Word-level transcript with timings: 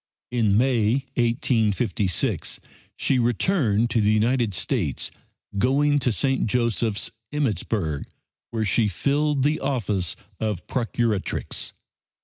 In 0.31 0.57
May, 0.57 1.05
1856, 1.13 2.59
she 2.95 3.19
returned 3.19 3.91
to 3.91 4.01
the 4.01 4.09
United 4.11 4.55
States, 4.55 5.11
going 5.59 5.99
to 5.99 6.11
St. 6.11 6.47
Joseph's, 6.47 7.11
Emmittsburg 7.31 8.05
where 8.49 8.65
she 8.65 8.87
filled 8.87 9.43
the 9.43 9.59
office 9.59 10.15
of 10.39 10.65
Procuratrix. 10.65 11.73